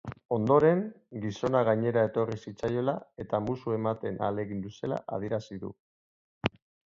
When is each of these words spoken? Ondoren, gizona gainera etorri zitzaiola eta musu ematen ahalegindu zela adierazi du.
Ondoren, 0.35 0.79
gizona 1.25 1.59
gainera 1.67 2.05
etorri 2.09 2.37
zitzaiola 2.45 2.95
eta 3.25 3.41
musu 3.49 3.75
ematen 3.77 4.17
ahalegindu 4.23 4.75
zela 4.79 4.97
adierazi 5.19 5.59
du. 5.67 5.73